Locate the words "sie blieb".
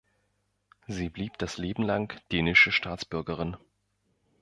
0.87-1.37